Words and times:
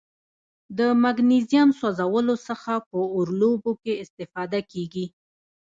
د 0.77 0.79
مګنیزیم 1.03 1.69
سوځیدلو 1.79 2.35
څخه 2.47 2.73
په 2.89 2.97
اور 3.13 3.27
لوبو 3.39 3.71
کې 3.83 3.93
استفاده 4.03 4.59
کیږي. 4.71 5.05